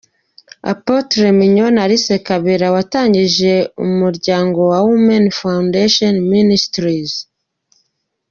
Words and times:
Apotre 0.71 1.27
Mignone 1.39 1.77
Alice 1.85 2.13
Kabera 2.27 2.67
watangije 2.75 3.53
umuryango 3.85 4.59
Women 4.87 5.25
Foundation 5.39 6.13
Ministries. 6.33 7.13